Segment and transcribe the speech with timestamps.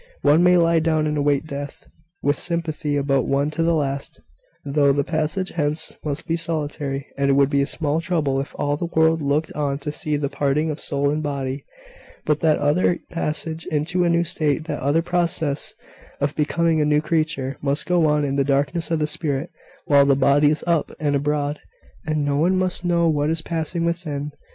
[0.23, 1.87] One may lie down and await death,
[2.23, 4.19] with sympathy about one to the last,
[4.65, 8.55] though the passage hence must be solitary; and it would be a small trouble if
[8.57, 11.65] all the world looked on to see the parting of soul and body:
[12.25, 15.75] but that other passage into a new state, that other process
[16.19, 19.51] of becoming a new creature, must go on in the darkness of the spirit,
[19.85, 21.59] while the body is up and abroad,
[22.07, 24.31] and no one must know what is passing within.